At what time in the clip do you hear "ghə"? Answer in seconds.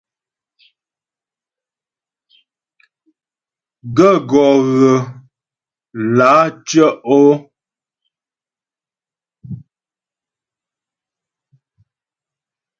4.69-4.91